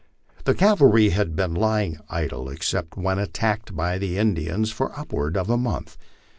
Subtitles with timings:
[0.45, 5.47] The cavalry had been lying idle, except when attacked by the Indians, for upward of
[5.47, 5.95] a month.